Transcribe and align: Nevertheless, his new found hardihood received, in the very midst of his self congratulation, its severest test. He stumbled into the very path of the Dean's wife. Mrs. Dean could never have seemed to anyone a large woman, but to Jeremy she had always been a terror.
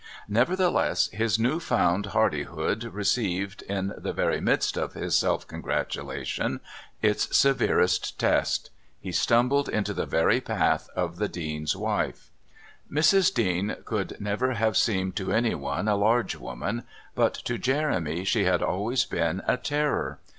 Nevertheless, 0.27 1.09
his 1.09 1.37
new 1.37 1.59
found 1.59 2.07
hardihood 2.07 2.85
received, 2.85 3.61
in 3.61 3.93
the 3.95 4.13
very 4.13 4.41
midst 4.41 4.75
of 4.75 4.93
his 4.93 5.15
self 5.15 5.45
congratulation, 5.45 6.59
its 7.03 7.37
severest 7.37 8.19
test. 8.19 8.71
He 8.99 9.11
stumbled 9.11 9.69
into 9.69 9.93
the 9.93 10.07
very 10.07 10.41
path 10.41 10.89
of 10.95 11.17
the 11.17 11.27
Dean's 11.29 11.75
wife. 11.75 12.31
Mrs. 12.91 13.31
Dean 13.31 13.75
could 13.85 14.19
never 14.19 14.53
have 14.53 14.75
seemed 14.75 15.15
to 15.17 15.31
anyone 15.31 15.87
a 15.87 15.95
large 15.95 16.35
woman, 16.35 16.81
but 17.13 17.35
to 17.35 17.59
Jeremy 17.59 18.23
she 18.23 18.45
had 18.45 18.63
always 18.63 19.05
been 19.05 19.43
a 19.47 19.55
terror. 19.55 20.17